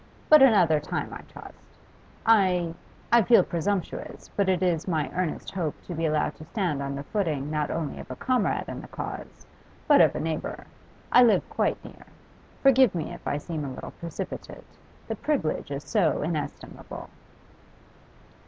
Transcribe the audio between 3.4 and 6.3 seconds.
presumptuous, but it is my earnest hope to be